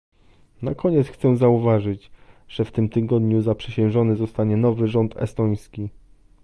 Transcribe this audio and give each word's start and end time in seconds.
Na 0.61 0.75
koniec 0.75 1.07
chcę 1.07 1.37
zauważyć, 1.37 2.11
że 2.47 2.65
w 2.65 2.71
tym 2.71 2.89
tygodniu 2.89 3.41
zaprzysiężony 3.41 4.15
zostanie 4.15 4.57
nowy 4.57 4.87
rząd 4.87 5.17
estoński 5.17 5.89